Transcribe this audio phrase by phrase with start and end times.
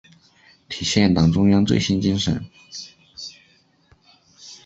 [0.67, 2.43] 体现党中央最新精神